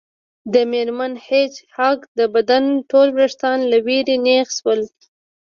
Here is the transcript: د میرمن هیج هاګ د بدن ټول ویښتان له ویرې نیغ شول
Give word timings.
د 0.53 0.55
میرمن 0.71 1.13
هیج 1.27 1.53
هاګ 1.75 1.99
د 2.19 2.19
بدن 2.35 2.63
ټول 2.89 3.07
ویښتان 3.17 3.59
له 3.71 3.77
ویرې 3.85 4.17
نیغ 4.25 4.47
شول 4.57 4.81